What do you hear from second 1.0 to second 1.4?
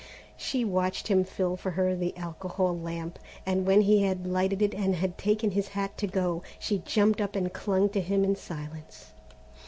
him